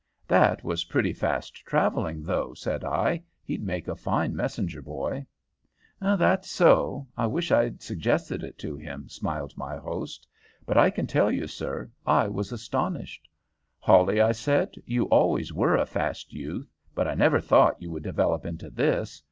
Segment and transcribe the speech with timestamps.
[0.27, 3.21] "That was pretty fast travelling, though," said I.
[3.43, 5.27] "He'd make a fine messenger boy."
[6.01, 7.07] "That's so.
[7.15, 10.27] I wish I'd suggested it to him," smiled my host.
[10.65, 13.29] "But I can tell you, sir, I was astonished.
[13.77, 18.01] 'Hawley,' I said, 'you always were a fast youth, but I never thought you would
[18.01, 19.19] develop into this.